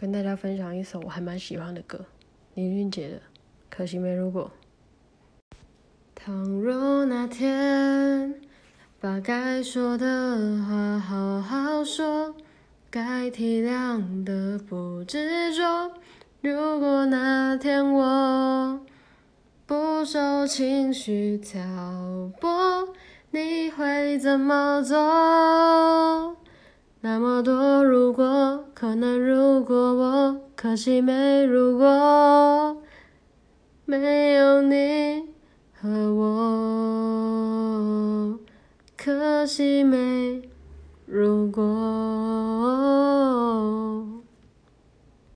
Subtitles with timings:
[0.00, 1.98] 跟大家分享一首我还蛮喜欢的歌，
[2.54, 3.16] 林俊杰的
[3.68, 4.48] 《可惜没如果》。
[6.14, 8.40] 倘若那天
[9.00, 12.32] 把该说的话好好说，
[12.88, 15.90] 该体谅的不执着。
[16.42, 18.80] 如果那天我
[19.66, 21.60] 不受情绪挑
[22.40, 22.94] 拨，
[23.32, 26.36] 你会怎么做？
[27.00, 29.87] 那么多如果，可能如果，
[30.60, 32.82] 可惜没如果，
[33.84, 35.22] 没有你。
[35.80, 36.26] 和我，
[38.96, 40.42] 可惜没
[41.06, 41.62] 如果。